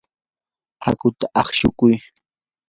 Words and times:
hakuta 0.85 1.25
aqshukuy. 1.39 1.95